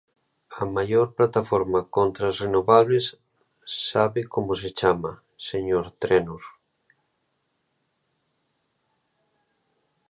[0.61, 3.05] ¿A maior plataforma contra as renovables
[3.89, 5.11] sabe como se chama,
[5.49, 6.43] señor Trénor?